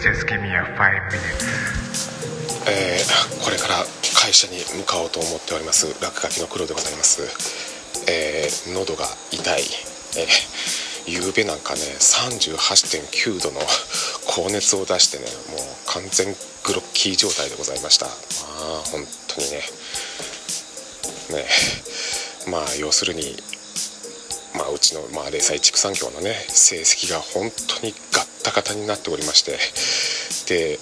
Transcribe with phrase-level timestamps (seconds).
[0.00, 1.44] Just give me a five minutes.
[2.66, 3.84] えーこれから
[4.14, 5.86] 会社に向かおうと思っております。
[6.00, 7.22] 落書きの黒でございます、
[8.08, 9.62] えー喉が痛い、
[10.16, 13.60] えー、夕べなんかね38.9度の
[14.26, 16.26] 高熱を出してねもう完全
[16.64, 18.06] グロッキー状態でございました。
[18.06, 19.60] まあ本当にね。
[21.42, 21.46] ね。
[22.50, 23.36] まあ要するに
[24.54, 27.50] まあ、うちの、まあ、零細畜産業のね成績が本
[27.80, 27.94] 当に
[28.44, 29.58] ガッタガタになっておりまして
[30.48, 30.78] で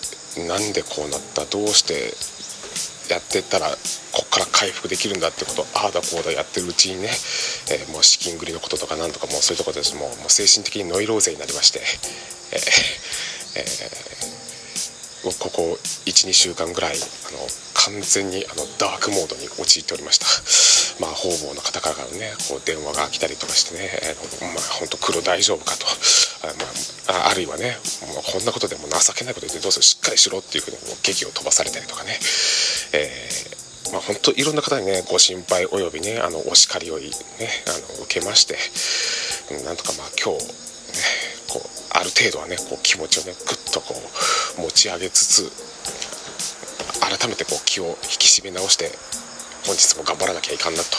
[0.48, 2.14] なんでこうなったどうして
[3.12, 3.68] やってったら
[4.12, 7.08] こっから回復できるんだってことああだこうだやってるうちにね、
[7.70, 11.80] えーもう資金繰りのこととかなんとかもうそういうところでもうもう精神的にノイローゼになりまして、
[12.52, 12.60] えー
[13.58, 14.40] えー
[15.20, 16.96] ここ12週間ぐらいあ
[17.32, 20.24] の完全にあのダークモードに陥っておりました。
[21.00, 25.86] まあ方々の方からねこう電話が来たりとかしてね「あのまあ本当黒大丈夫かと」
[26.44, 26.56] あ,、まあ、
[27.10, 27.76] ああるいはね
[28.14, 32.14] もうこんなことでも情けないこと言ってどうするしっかりしろっていうふうにもう劇を飛ばされたりとかね、
[32.94, 37.10] えーまあ、本当いろんな方にねご心配およびねあのお叱りをね
[37.66, 38.54] あの受けまして
[39.64, 40.54] なんとかまあ今日ね
[41.50, 41.68] こう
[41.98, 43.94] ある程度はねこう気持ちをねぐっとこ
[44.58, 45.50] う持ち上げつつ
[47.02, 48.92] 改めてこう気を引き締め直して
[49.66, 50.96] 本日も頑張らなきゃいかんなと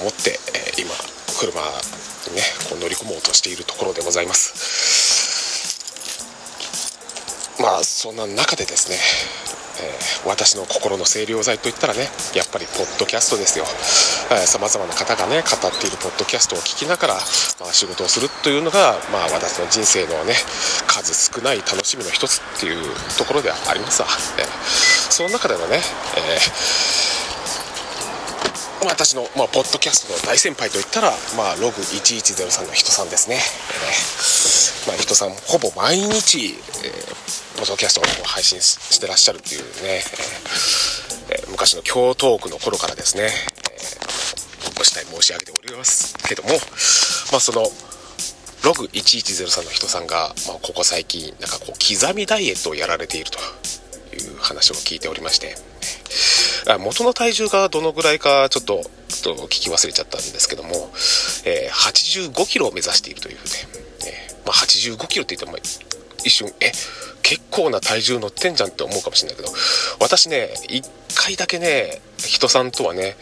[0.00, 0.90] 思って、えー今
[1.38, 1.60] 車
[2.30, 5.03] にねこう乗り込もうとしているところでございます。
[7.60, 8.96] まあそんな中でですね
[9.82, 13.66] えー私の心の清涼剤といったらねやっぱりポッドキャストですよ。
[14.46, 17.14] さまざまな方がね語っているポッドキャストを聞きながら、
[17.60, 20.34] まあ、仕事をするというのが、まあ、私の人生のね
[20.86, 22.82] 数少ない楽しみの一つっていう
[23.18, 24.08] ところではありますわ、
[24.38, 24.46] えー
[25.10, 25.76] その中でのね、
[26.16, 27.14] えー
[28.84, 36.92] 私の、まあ、ポッドキャストの大先輩といったら、まあ、ログ1103の人さんですね、えーまあ、人さんほぼ毎日、え
[37.56, 40.02] ポッドキャストを配信してらっしゃるっていうね、
[41.30, 44.04] えー昔の京都区の頃からですね、えー
[44.76, 46.50] ご指摘申し上げておりますけども、
[47.30, 47.62] まあ、その
[48.64, 53.38] ログ1103の人さんが、まあ、ここ最近なんかこう刻みダイエットをやられていると
[54.16, 55.54] いう話を聞いておりまして
[56.80, 60.70] 元の体重がどのぐらいかちょっとょっと聞き忘れちゃったんですけども、
[61.46, 63.54] えー85キロを目指しているというふうで、
[64.08, 65.56] えーまあ、85キロって言っても
[66.24, 66.72] 一瞬え
[67.22, 69.48] 結構な体重乗ってんじゃんって思うかもしれないけど
[70.00, 70.82] 私ね1
[71.16, 73.16] 回だけね人さんとはね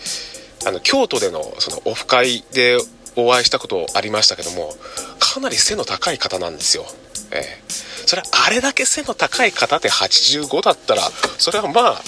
[0.67, 2.79] あの京都でのそのオフ会で
[3.17, 4.73] お会いしたことありましたけども
[5.19, 6.85] かなり背の高い方なんですよ。
[7.31, 7.62] ええ。
[8.07, 11.03] それはあれだけ背の高い方で85だったら
[11.39, 12.03] それはまあ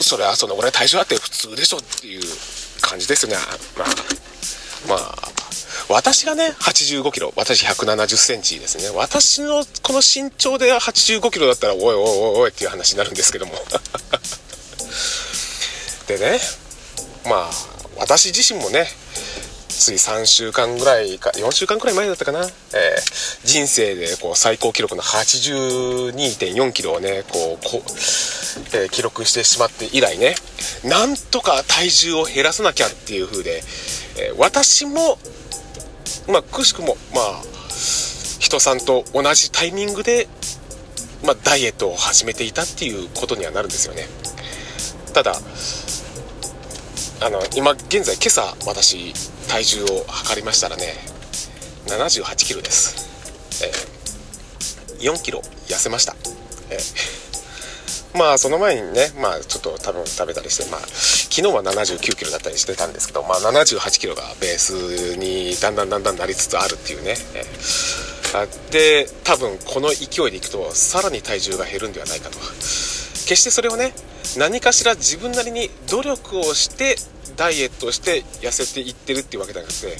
[0.00, 2.22] それはその俺体重あって普通でしょっていう
[2.80, 3.38] 感じですよね。
[3.78, 3.88] まあ。
[4.88, 5.34] まあ
[5.88, 8.96] 私がね85キロ私170センチですね。
[8.96, 13.52] 私のこの身長で85キロだったらおいおいおいおいっていう話になるんですけども。
[16.06, 16.40] でね
[17.26, 17.50] まあ
[17.96, 18.88] 私自身もね
[19.68, 22.48] つい3週間ぐらいか4週間くらい前だったかな、えー
[23.44, 27.80] 人生でこう最高記録の82.4キロをねこうこう、
[28.72, 30.34] えー記録してしまって以来ね
[30.84, 33.62] なんとか体重を減らさなきゃっていう風で、
[34.16, 35.18] えー私も
[36.28, 37.42] まあくしくもまあ
[38.38, 40.28] 人さんと同じタイミングで、
[41.24, 44.06] まあ、ダイエットを始めていたっていうことにはなるんですよね。
[45.14, 45.34] ただ
[47.20, 49.14] あの今現在今朝私
[49.48, 50.94] 体重を測りましたらね
[51.86, 53.94] 78キロです、えー
[55.00, 56.16] 4キロ痩せました、
[56.70, 57.24] えー
[58.18, 60.80] まあその前にねまあちょっと多分食べたりしてまあ
[61.34, 68.14] 昨日は79キロだったりしてたんですけどまあ78キロがベースにだんだんだんだんなりつつあるっていうね、えー
[68.72, 72.38] で多分この勢いでいくとさらに体重が減るんではないかと。
[72.38, 73.92] 決してそれをね
[74.36, 76.96] 何かしら自分なりに努力をして
[77.36, 79.96] ダイエットして痩せていってるっていうわけじゃなくて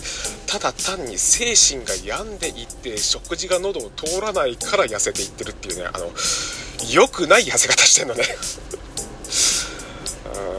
[0.46, 6.10] ただ単に精神が病んでいって食事が喉を通らないから痩せていってるっていうねあの
[6.92, 8.24] 良くない痩せ方してんのね。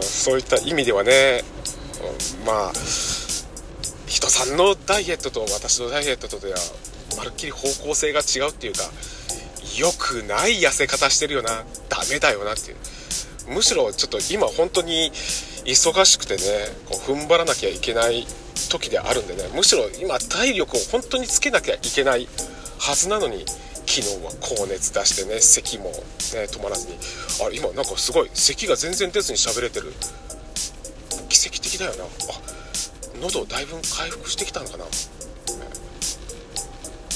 [0.02, 1.44] そういった意味ではね
[2.46, 2.74] まあ
[4.08, 6.60] 人さんのダイエットと私のダイエットとでは
[7.18, 8.80] まるっきり方向性が違うっていうか
[9.78, 11.50] 良くない痩せ方してるよな
[11.90, 12.78] ダメだよなっていう。
[13.54, 15.12] むしろちょっと今本当に
[15.66, 16.42] 忙しくてね
[16.90, 18.26] こう踏ん張らなきゃいけない
[18.70, 22.28] 時であるんでねむしろ今体力を本当につけなきゃいけない
[22.80, 23.46] はずなのに
[23.88, 25.96] 昨日は高熱出してね咳も、ね、
[26.50, 26.98] 止まらずに
[27.42, 29.94] あ今なんかすごい咳が全然出ずに喋れてる。
[31.30, 32.04] 奇跡的だよな。
[32.04, 32.08] あ
[33.22, 34.84] 喉だいぶ回復してきたのかな。
[34.84, 34.96] なんか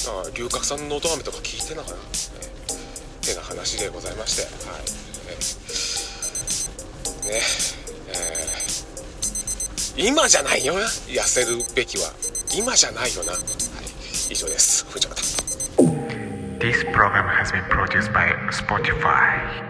[0.00, 4.42] さん龍角散の音飴とか聞いてんのかな、えー、てな話でございまして。
[4.42, 4.52] はい、
[7.26, 7.40] えー、ね。
[8.08, 10.86] えー、今じゃないよな。
[10.86, 12.12] 痩せるべきは。
[12.56, 13.32] 今じゃないよな。
[13.32, 13.42] はい。
[14.30, 14.86] 以上です。
[16.60, 19.69] This program has been produced by Spotify